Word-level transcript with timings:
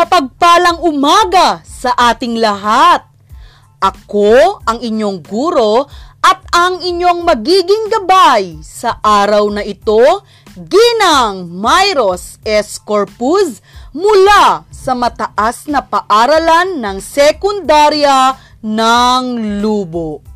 Mapagpalang 0.00 0.80
umaga 0.80 1.60
sa 1.60 1.92
ating 1.92 2.40
lahat. 2.40 3.04
Ako 3.84 4.64
ang 4.64 4.80
inyong 4.80 5.20
guro 5.20 5.84
at 6.24 6.40
ang 6.56 6.80
inyong 6.80 7.20
magiging 7.20 7.92
gabay 7.92 8.64
sa 8.64 8.96
araw 9.04 9.52
na 9.52 9.60
ito, 9.60 10.24
Ginang 10.56 11.52
Myros 11.52 12.40
S. 12.48 12.80
Corpus 12.80 13.60
mula 13.92 14.64
sa 14.72 14.96
mataas 14.96 15.68
na 15.68 15.84
paaralan 15.84 16.80
ng 16.80 16.96
sekundarya 16.96 18.40
ng 18.64 19.60
Lubo. 19.60 20.29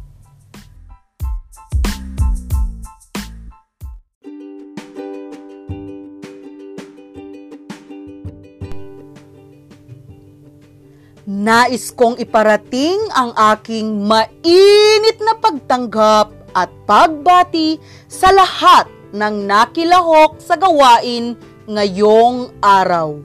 Nais 11.45 11.93
kong 11.93 12.17
iparating 12.17 12.97
ang 13.13 13.37
aking 13.53 14.01
mainit 14.09 15.21
na 15.21 15.37
pagtanggap 15.37 16.33
at 16.57 16.73
pagbati 16.89 17.77
sa 18.09 18.33
lahat 18.33 18.89
ng 19.13 19.45
nakilahok 19.45 20.41
sa 20.41 20.57
gawain 20.57 21.37
ngayong 21.69 22.49
araw. 22.65 23.21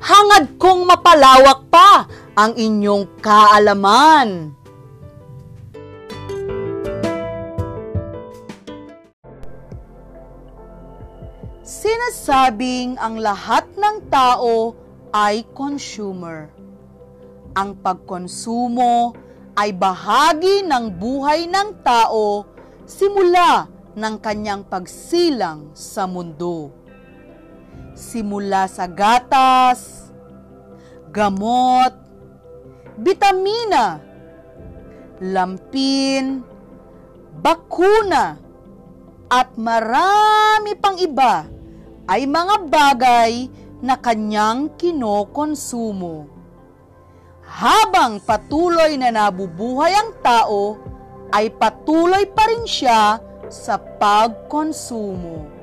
Hangad 0.00 0.56
kong 0.56 0.88
mapalawak 0.88 1.68
pa 1.68 2.08
ang 2.40 2.56
inyong 2.56 3.04
kaalaman. 3.20 4.56
Sinasabing 11.60 12.96
ang 12.96 13.20
lahat 13.20 13.68
ng 13.76 14.08
tao 14.08 14.72
ay 15.12 15.44
consumer 15.52 16.55
ang 17.56 17.80
pagkonsumo 17.80 19.16
ay 19.56 19.72
bahagi 19.72 20.60
ng 20.68 20.92
buhay 20.92 21.48
ng 21.48 21.80
tao 21.80 22.44
simula 22.84 23.64
ng 23.96 24.14
kanyang 24.20 24.60
pagsilang 24.68 25.72
sa 25.72 26.04
mundo. 26.04 26.68
Simula 27.96 28.68
sa 28.68 28.84
gatas, 28.84 30.12
gamot, 31.08 31.96
bitamina, 33.00 34.04
lampin, 35.24 36.44
bakuna, 37.40 38.36
at 39.32 39.56
marami 39.56 40.76
pang 40.76 41.00
iba 41.00 41.48
ay 42.04 42.28
mga 42.28 42.56
bagay 42.68 43.32
na 43.80 43.96
kanyang 43.96 44.76
kinokonsumo 44.76 46.35
habang 47.46 48.18
patuloy 48.18 48.98
na 48.98 49.14
nabubuhay 49.14 49.94
ang 49.94 50.10
tao, 50.20 50.76
ay 51.30 51.50
patuloy 51.54 52.26
pa 52.30 52.50
rin 52.50 52.66
siya 52.66 53.22
sa 53.46 53.78
pagkonsumo. 53.78 55.56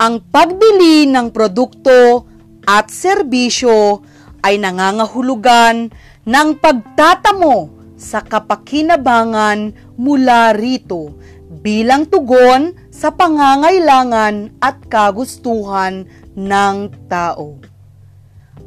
Ang 0.00 0.24
pagbili 0.32 1.04
ng 1.04 1.28
produkto 1.28 2.24
at 2.64 2.88
serbisyo 2.88 4.00
ay 4.40 4.56
nangangahulugan 4.56 5.92
ng 6.24 6.48
pagtatamo 6.56 7.79
sa 8.00 8.24
kapakinabangan 8.24 9.76
mula 10.00 10.56
rito 10.56 11.20
bilang 11.60 12.08
tugon 12.08 12.72
sa 12.88 13.12
pangangailangan 13.12 14.56
at 14.64 14.80
kagustuhan 14.88 16.08
ng 16.32 16.76
tao. 17.12 17.60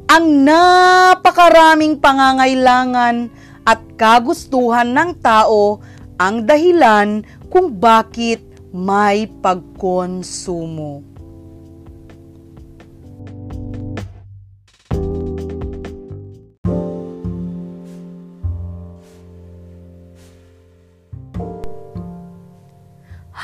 Ang 0.06 0.46
napakaraming 0.46 1.98
pangangailangan 1.98 3.26
at 3.66 3.80
kagustuhan 3.98 4.94
ng 4.94 5.10
tao 5.18 5.82
ang 6.20 6.46
dahilan 6.46 7.26
kung 7.50 7.74
bakit 7.74 8.44
may 8.70 9.26
pagkonsumo. 9.42 11.13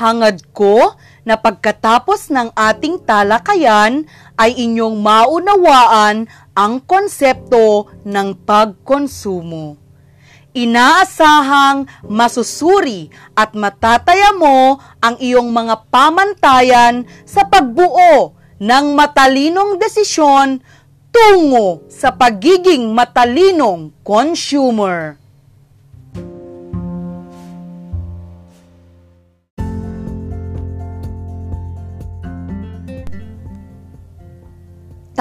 Hangad 0.01 0.41
ko 0.49 0.97
na 1.21 1.37
pagkatapos 1.37 2.33
ng 2.33 2.49
ating 2.57 3.05
talakayan 3.05 4.09
ay 4.33 4.57
inyong 4.57 4.97
maunawaan 4.97 6.25
ang 6.57 6.81
konsepto 6.81 7.85
ng 8.01 8.33
pagkonsumo. 8.41 9.77
Inaasahang 10.57 11.85
masusuri 12.09 13.13
at 13.37 13.53
matataya 13.53 14.33
mo 14.33 14.81
ang 14.97 15.21
iyong 15.21 15.53
mga 15.53 15.85
pamantayan 15.93 17.05
sa 17.21 17.45
pagbuo 17.45 18.33
ng 18.57 18.85
matalinong 18.97 19.77
desisyon 19.77 20.65
tungo 21.13 21.85
sa 21.93 22.09
pagiging 22.09 22.89
matalinong 22.89 23.93
consumer. 24.01 25.20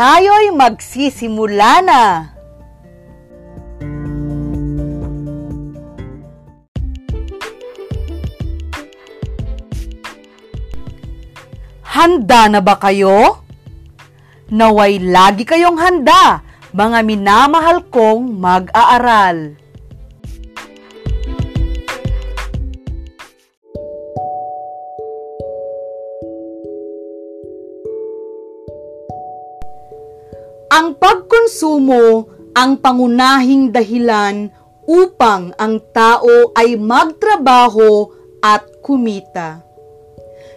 Tayo'y 0.00 0.48
magsisimula 0.56 1.84
na. 1.84 2.02
Handa 11.84 12.48
na 12.48 12.64
ba 12.64 12.80
kayo? 12.80 13.44
Naway 14.48 15.04
lagi 15.04 15.44
kayong 15.44 15.76
handa, 15.76 16.48
mga 16.72 17.04
minamahal 17.04 17.84
kong 17.92 18.40
mag-aaral. 18.40 19.59
Ang 30.80 30.96
pagkonsumo 30.96 32.24
ang 32.56 32.80
pangunahing 32.80 33.68
dahilan 33.68 34.48
upang 34.88 35.52
ang 35.60 35.76
tao 35.92 36.56
ay 36.56 36.80
magtrabaho 36.80 38.08
at 38.40 38.64
kumita. 38.80 39.60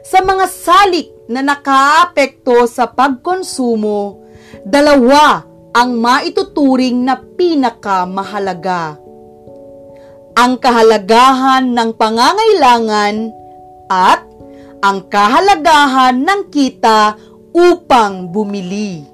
Sa 0.08 0.24
mga 0.24 0.48
salik 0.48 1.12
na 1.28 1.44
nakaapekto 1.44 2.64
sa 2.72 2.88
pagkonsumo, 2.88 4.24
dalawa 4.64 5.44
ang 5.76 6.00
maituturing 6.00 7.04
na 7.04 7.20
pinakamahalaga. 7.20 8.96
Ang 10.40 10.56
kahalagahan 10.56 11.68
ng 11.68 11.90
pangangailangan 12.00 13.16
at 13.92 14.24
ang 14.80 15.04
kahalagahan 15.12 16.16
ng 16.16 16.48
kita 16.48 17.19
upang 17.52 18.31
bumili. 18.31 19.12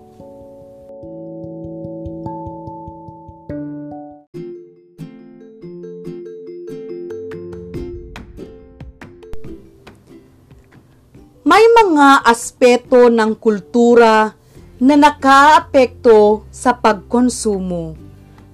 May 11.50 11.66
mga 11.66 12.30
aspeto 12.30 13.10
ng 13.10 13.34
kultura 13.34 14.38
na 14.78 14.94
nakaapekto 14.94 16.46
sa 16.54 16.78
pagkonsumo 16.78 17.98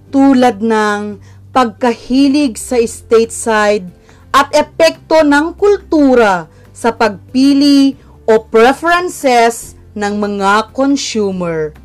tulad 0.07 0.63
ng 0.63 1.19
pagkahilig 1.51 2.55
sa 2.55 2.79
stateside 2.79 3.91
at 4.31 4.47
epekto 4.55 5.27
ng 5.27 5.59
kultura 5.59 6.47
sa 6.71 6.95
pagpili 6.95 7.99
o 8.23 8.39
preferences 8.47 9.75
ng 9.91 10.15
mga 10.15 10.71
consumer. 10.71 11.75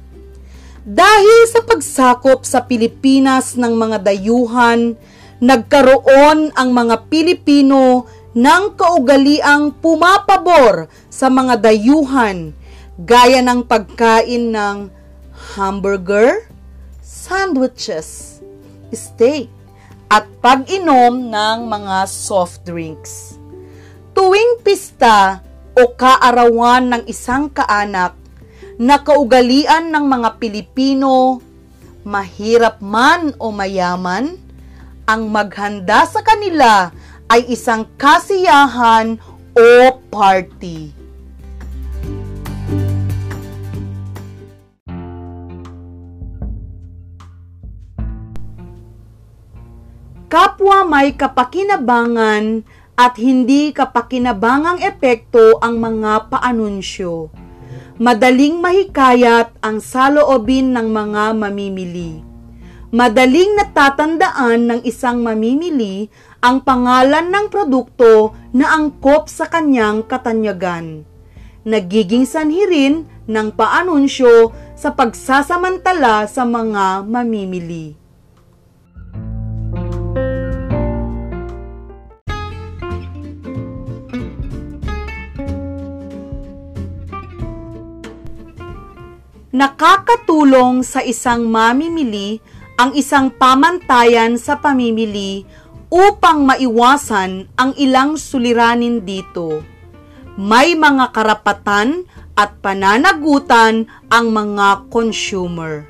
Dahil 0.86 1.40
sa 1.50 1.66
pagsakop 1.66 2.46
sa 2.46 2.70
Pilipinas 2.70 3.58
ng 3.58 3.74
mga 3.74 3.98
dayuhan, 4.06 4.94
nagkaroon 5.42 6.54
ang 6.54 6.70
mga 6.70 7.10
Pilipino 7.10 8.06
ng 8.30 8.78
kaugaliang 8.78 9.74
pumapabor 9.74 10.86
sa 11.10 11.26
mga 11.26 11.58
dayuhan 11.58 12.54
gaya 13.00 13.42
ng 13.42 13.66
pagkain 13.66 14.54
ng 14.54 14.78
hamburger, 15.56 16.46
sandwiches, 17.00 18.38
steak, 18.92 19.48
at 20.10 20.26
pag-inom 20.42 21.30
ng 21.30 21.58
mga 21.70 22.06
soft 22.06 22.66
drinks. 22.66 23.38
Tuwing 24.10 24.60
pista 24.60 25.40
o 25.74 25.90
kaarawan 25.94 26.92
ng 26.92 27.02
isang 27.06 27.46
kaanak 27.46 28.18
na 28.76 29.00
kaugalian 29.00 29.88
ng 29.88 30.04
mga 30.06 30.28
Pilipino, 30.42 31.38
mahirap 32.02 32.82
man 32.82 33.32
o 33.38 33.54
mayaman, 33.54 34.34
ang 35.06 35.26
maghanda 35.30 36.06
sa 36.06 36.22
kanila 36.22 36.94
ay 37.30 37.46
isang 37.46 37.86
kasiyahan 37.94 39.14
o 39.54 39.70
party. 40.10 40.90
Kapwa 50.30 50.86
may 50.86 51.14
kapakinabangan 51.14 52.62
at 52.94 53.14
hindi 53.18 53.74
kapakinabangang 53.74 54.78
epekto 54.82 55.58
ang 55.58 55.78
mga 55.78 56.30
paanunsyo. 56.30 57.30
Madaling 57.98 58.62
mahikayat 58.62 59.54
ang 59.58 59.82
saloobin 59.82 60.70
ng 60.70 60.86
mga 60.86 61.34
mamimili. 61.34 62.22
Madaling 62.90 63.58
natatandaan 63.58 64.66
ng 64.66 64.80
isang 64.86 65.22
mamimili 65.22 66.10
ang 66.40 66.64
pangalan 66.64 67.28
ng 67.28 67.46
produkto 67.52 68.32
na 68.56 68.72
angkop 68.72 69.28
sa 69.28 69.44
kanyang 69.44 70.00
katanyagan. 70.08 71.04
Nagiging 71.69 72.25
sanhi 72.25 72.64
rin 72.64 73.04
ng 73.28 73.52
paanunsyo 73.52 74.48
sa 74.72 74.96
pagsasamantala 74.96 76.25
sa 76.25 76.48
mga 76.48 77.04
mamimili. 77.04 78.00
Nakakatulong 89.52 90.81
sa 90.81 91.04
isang 91.04 91.44
mamimili 91.44 92.40
ang 92.81 92.96
isang 92.96 93.28
pamantayan 93.28 94.40
sa 94.40 94.56
pamimili 94.56 95.44
upang 95.90 96.46
maiwasan 96.46 97.50
ang 97.58 97.75
ilang 97.75 98.14
suliranin 98.14 99.02
dito. 99.02 99.66
May 100.38 100.78
mga 100.78 101.10
karapatan 101.10 102.06
at 102.38 102.62
pananagutan 102.62 103.90
ang 104.08 104.31
mga 104.31 104.87
consumer. 104.88 105.84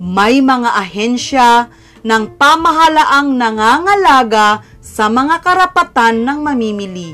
May 0.00 0.40
mga 0.40 0.70
ahensya 0.74 1.68
ng 2.02 2.40
pamahalaang 2.40 3.36
nangangalaga 3.36 4.64
sa 4.80 5.12
mga 5.12 5.44
karapatan 5.44 6.24
ng 6.24 6.38
mamimili. 6.40 7.12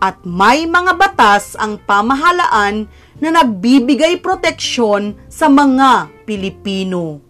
At 0.00 0.24
may 0.24 0.64
mga 0.64 0.96
batas 0.96 1.58
ang 1.60 1.76
pamahalaan 1.82 2.88
na 3.20 3.28
nagbibigay 3.28 4.22
proteksyon 4.24 5.18
sa 5.28 5.52
mga 5.52 6.08
Pilipino. 6.24 7.29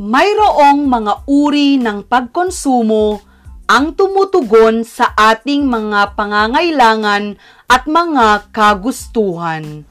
Mayroong 0.00 0.88
mga 0.88 1.28
uri 1.28 1.76
ng 1.76 2.08
pagkonsumo 2.08 3.20
ang 3.68 3.92
tumutugon 3.92 4.80
sa 4.80 5.12
ating 5.12 5.68
mga 5.68 6.16
pangangailangan 6.16 7.36
at 7.68 7.84
mga 7.84 8.48
kagustuhan. 8.48 9.84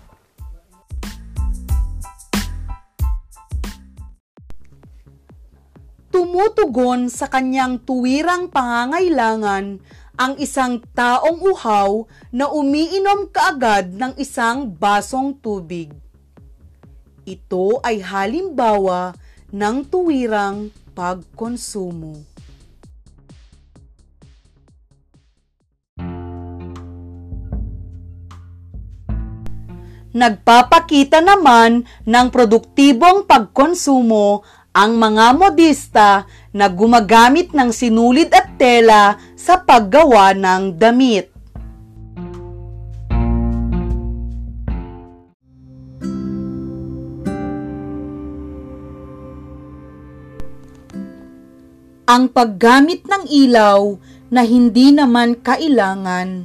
tumutugon 6.10 7.06
sa 7.08 7.30
kanyang 7.30 7.78
tuwirang 7.86 8.50
pangangailangan 8.50 9.78
ang 10.18 10.34
isang 10.42 10.82
taong 10.98 11.38
uhaw 11.38 12.10
na 12.34 12.50
umiinom 12.50 13.30
kaagad 13.30 13.94
ng 13.94 14.18
isang 14.18 14.74
basong 14.74 15.38
tubig. 15.38 15.94
Ito 17.30 17.78
ay 17.86 18.02
halimbawa 18.02 19.14
ng 19.50 19.76
tuwirang 19.88 20.70
pagkonsumo. 20.94 22.40
Nagpapakita 30.10 31.22
naman 31.22 31.86
ng 31.86 32.28
produktibong 32.34 33.30
pagkonsumo 33.30 34.42
ang 34.74 34.98
mga 34.98 35.26
modista 35.38 36.10
na 36.50 36.66
gumagamit 36.66 37.54
ng 37.54 37.70
sinulid 37.70 38.34
at 38.34 38.58
tela 38.58 39.22
sa 39.38 39.62
paggawa 39.62 40.34
ng 40.34 40.78
damit. 40.82 41.39
Ang 52.10 52.34
paggamit 52.34 53.06
ng 53.06 53.30
ilaw 53.30 53.94
na 54.34 54.42
hindi 54.42 54.90
naman 54.90 55.38
kailangan. 55.46 56.42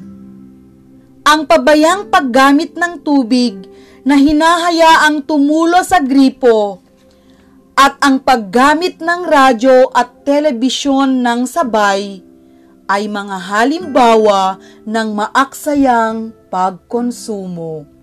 Ang 1.24 1.40
pabayang 1.48 2.12
paggamit 2.12 2.76
ng 2.76 3.00
tubig 3.00 3.64
na 4.04 4.20
hinahayaang 4.20 5.24
tumulo 5.24 5.80
sa 5.80 6.04
gripo 6.04 6.84
at 7.72 7.96
ang 8.04 8.20
paggamit 8.20 9.00
ng 9.00 9.24
radyo 9.24 9.88
at 9.96 10.28
telebisyon 10.28 11.24
ng 11.24 11.48
sabay 11.48 12.20
ay 12.84 13.08
mga 13.08 13.36
halimbawa 13.48 14.60
ng 14.84 15.08
maaksayang 15.16 16.28
pagkonsumo. 16.52 17.93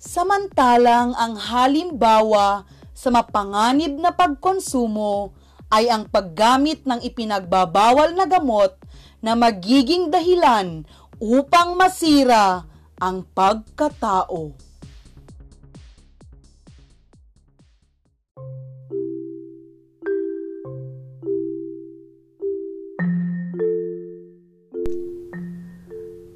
Samantalang 0.00 1.12
ang 1.12 1.36
halimbawa 1.36 2.64
sa 2.96 3.12
mapanganib 3.12 4.00
na 4.00 4.08
pagkonsumo 4.16 5.36
ay 5.68 5.92
ang 5.92 6.08
paggamit 6.08 6.88
ng 6.88 7.04
ipinagbabawal 7.04 8.16
na 8.16 8.24
gamot 8.24 8.72
na 9.20 9.36
magiging 9.36 10.08
dahilan 10.08 10.88
upang 11.20 11.76
masira 11.76 12.64
ang 12.96 13.28
pagkatao. 13.36 14.56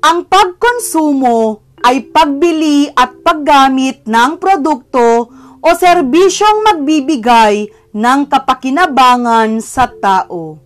Ang 0.04 0.28
pagkonsumo 0.28 1.64
ay 1.84 2.08
pagbili 2.08 2.88
at 2.96 3.20
paggamit 3.20 4.08
ng 4.08 4.40
produkto 4.40 5.28
o 5.60 5.68
serbisyong 5.68 6.64
magbibigay 6.64 7.68
ng 7.92 8.20
kapakinabangan 8.26 9.62
sa 9.62 9.86
tao. 9.86 10.58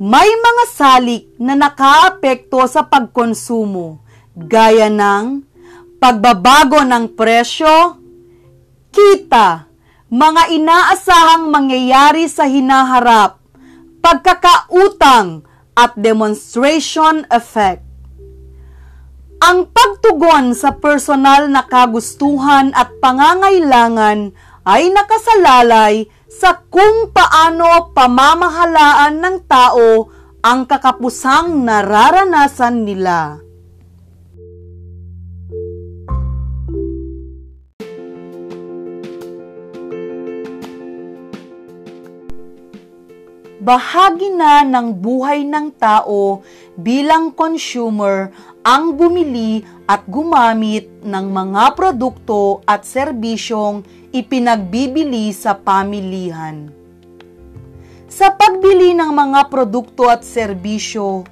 May 0.00 0.26
mga 0.26 0.64
salik 0.74 1.24
na 1.38 1.54
nakaapekto 1.54 2.62
sa 2.66 2.86
pagkonsumo 2.86 4.02
gaya 4.34 4.90
ng 4.90 5.46
pagbabago 6.02 6.82
ng 6.82 7.14
presyo, 7.14 8.02
kita, 8.90 9.70
mga 10.10 10.42
inaasahang 10.50 11.46
mangyayari 11.46 12.26
sa 12.26 12.50
hinaharap, 12.50 13.38
pagkakautang 14.02 15.46
at 15.78 15.94
demonstration 15.94 17.22
effect. 17.30 17.83
Ang 19.44 19.68
pagtugon 19.76 20.56
sa 20.56 20.72
personal 20.80 21.52
na 21.52 21.68
kagustuhan 21.68 22.72
at 22.72 22.88
pangangailangan 22.96 24.32
ay 24.64 24.88
nakasalalay 24.88 26.08
sa 26.32 26.64
kung 26.72 27.12
paano 27.12 27.92
pamamahalaan 27.92 29.20
ng 29.20 29.36
tao 29.44 30.08
ang 30.40 30.64
kakapusang 30.64 31.60
nararanasan 31.60 32.88
nila. 32.88 33.44
bahagi 43.64 44.28
na 44.28 44.60
ng 44.60 45.00
buhay 45.00 45.40
ng 45.48 45.72
tao 45.80 46.44
bilang 46.76 47.32
consumer 47.32 48.28
ang 48.64 48.96
bumili 48.96 49.60
at 49.84 50.08
gumamit 50.08 50.88
ng 51.04 51.26
mga 51.28 51.76
produkto 51.76 52.64
at 52.64 52.88
serbisyong 52.88 53.84
ipinagbibili 54.08 55.28
sa 55.36 55.52
pamilihan. 55.52 56.72
sa 58.14 58.30
pagbili 58.30 58.94
ng 58.94 59.10
mga 59.10 59.50
produkto 59.50 60.06
at 60.06 60.22
serbisyo. 60.22 61.26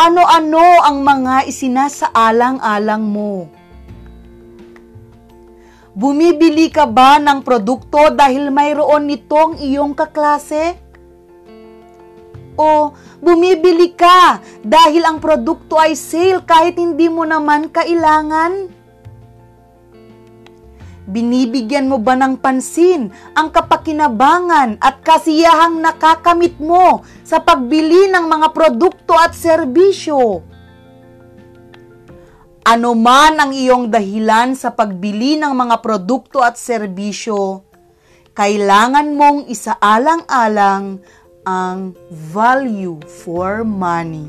Ano-ano 0.00 0.80
ang 0.80 1.04
mga 1.04 1.44
isinasaalang-alang 1.44 3.04
mo? 3.04 3.44
Bumibili 5.92 6.72
ka 6.72 6.88
ba 6.88 7.20
ng 7.20 7.44
produkto 7.44 8.16
dahil 8.16 8.48
mayroon 8.48 9.12
nitong 9.12 9.60
iyong 9.60 9.92
kaklase? 9.92 10.80
O 12.60 12.92
bumibili 13.24 13.96
ka 13.96 14.36
dahil 14.60 15.00
ang 15.08 15.16
produkto 15.16 15.80
ay 15.80 15.96
sale 15.96 16.44
kahit 16.44 16.76
hindi 16.76 17.08
mo 17.08 17.24
naman 17.24 17.72
kailangan? 17.72 18.68
Binibigyan 21.10 21.88
mo 21.88 21.96
ba 21.96 22.14
ng 22.20 22.36
pansin 22.38 23.08
ang 23.32 23.48
kapakinabangan 23.48 24.76
at 24.78 25.00
kasiyahang 25.00 25.80
nakakamit 25.80 26.60
mo 26.60 27.00
sa 27.24 27.40
pagbili 27.40 28.12
ng 28.12 28.28
mga 28.28 28.52
produkto 28.52 29.16
at 29.16 29.32
serbisyo? 29.32 30.44
Ano 32.60 32.92
man 32.92 33.40
ang 33.40 33.56
iyong 33.56 33.88
dahilan 33.88 34.52
sa 34.54 34.70
pagbili 34.76 35.34
ng 35.40 35.50
mga 35.50 35.80
produkto 35.80 36.44
at 36.44 36.54
serbisyo, 36.60 37.64
kailangan 38.30 39.10
mong 39.16 39.50
isaalang-alang 39.50 41.02
ang 41.44 41.96
value 42.10 43.00
for 43.06 43.64
money. 43.64 44.28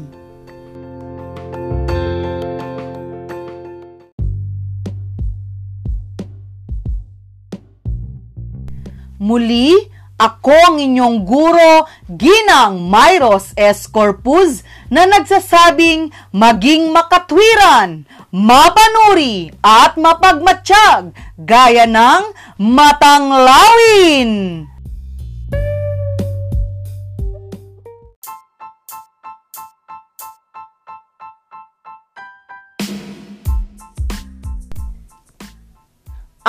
Muli, 9.22 9.78
ako 10.18 10.54
ang 10.54 10.78
inyong 10.82 11.30
guro, 11.30 11.86
Ginang 12.10 12.90
Myros 12.90 13.54
S. 13.54 13.86
Corpus, 13.86 14.66
na 14.90 15.06
nagsasabing 15.06 16.10
maging 16.34 16.90
makatwiran, 16.90 18.10
mapanuri 18.34 19.54
at 19.62 19.94
mapagmatsyag, 19.94 21.14
gaya 21.38 21.86
ng 21.86 22.34
matanglawin. 22.58 24.66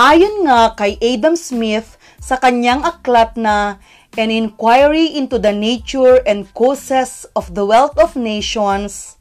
Ayon 0.02 0.50
nga 0.50 0.74
kay 0.74 0.98
Adam 0.98 1.38
Smith, 1.38 1.94
sa 2.18 2.34
kanyang 2.34 2.82
aklat 2.82 3.38
na 3.38 3.78
An 4.18 4.34
Inquiry 4.34 5.14
into 5.14 5.38
the 5.38 5.54
Nature 5.54 6.18
and 6.26 6.50
Causes 6.58 7.22
of 7.38 7.54
the 7.54 7.62
Wealth 7.62 7.94
of 8.02 8.18
Nations, 8.18 9.14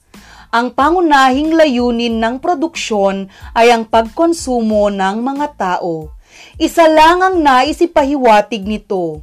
ang 0.49 0.73
pangunahing 0.73 1.53
layunin 1.53 2.17
ng 2.17 2.41
produksyon 2.41 3.29
ay 3.53 3.69
ang 3.69 3.85
pagkonsumo 3.85 4.89
ng 4.89 5.21
mga 5.21 5.53
tao. 5.53 6.17
Isa 6.57 6.89
lang 6.89 7.21
ang 7.21 7.37
naisipahiwatig 7.45 8.65
nito, 8.65 9.21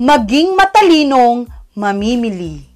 maging 0.00 0.56
matalinong 0.56 1.52
mamimili. 1.76 2.73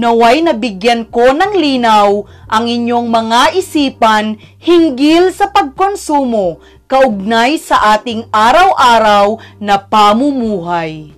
Naway 0.00 0.40
nabigyan 0.40 1.12
ko 1.12 1.36
ng 1.36 1.60
linaw 1.60 2.24
ang 2.48 2.64
inyong 2.64 3.12
mga 3.12 3.52
isipan 3.52 4.40
hinggil 4.56 5.28
sa 5.28 5.52
pagkonsumo 5.52 6.56
kaugnay 6.88 7.60
sa 7.60 8.00
ating 8.00 8.24
araw-araw 8.32 9.36
na 9.60 9.76
pamumuhay. 9.76 11.12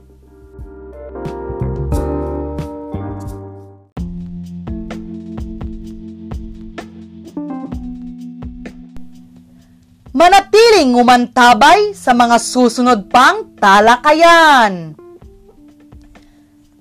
Manatiling 10.10 10.90
umantabay 10.98 11.94
sa 11.94 12.10
mga 12.10 12.36
susunod 12.42 13.06
pang 13.06 13.46
talakayan 13.62 14.98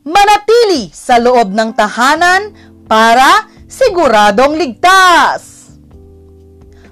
manatili 0.06 0.90
sa 0.94 1.22
loob 1.22 1.54
ng 1.54 1.72
tahanan 1.78 2.54
para 2.86 3.48
siguradong 3.66 4.58
ligtas. 4.58 5.74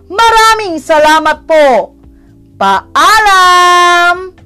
Maraming 0.10 0.82
salamat 0.82 1.46
po. 1.46 1.94
Paalam! 2.58 4.39